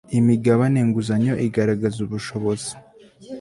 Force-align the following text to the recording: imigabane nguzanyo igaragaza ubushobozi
imigabane 0.19 0.79
nguzanyo 0.87 1.33
igaragaza 1.47 1.97
ubushobozi 2.05 2.71